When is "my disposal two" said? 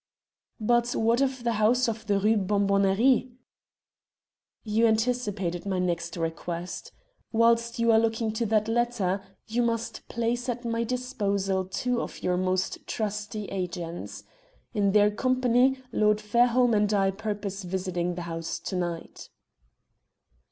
10.65-12.01